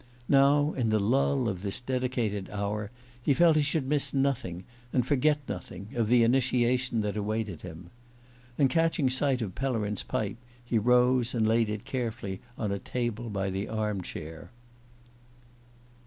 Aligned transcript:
Now, 0.29 0.73
in 0.73 0.89
the 0.89 0.99
lull 0.99 1.47
of 1.47 1.61
this 1.61 1.79
dedicated 1.79 2.49
hour, 2.49 2.89
he 3.21 3.35
felt 3.35 3.53
that 3.53 3.59
he 3.59 3.63
should 3.63 3.87
miss 3.87 4.15
nothing, 4.15 4.63
and 4.91 5.05
forget 5.05 5.37
nothing, 5.47 5.89
of 5.95 6.07
the 6.09 6.23
initiation 6.23 7.01
that 7.01 7.15
awaited 7.15 7.61
him. 7.61 7.91
And 8.57 8.67
catching 8.67 9.11
sight 9.11 9.43
of 9.43 9.53
Pellerin's 9.53 10.01
pipe, 10.01 10.37
he 10.65 10.79
rose 10.79 11.35
and 11.35 11.47
laid 11.47 11.69
it 11.69 11.85
carefully 11.85 12.41
on 12.57 12.71
a 12.71 12.79
table 12.79 13.29
by 13.29 13.51
the 13.51 13.67
arm 13.67 14.01
chair. 14.01 14.49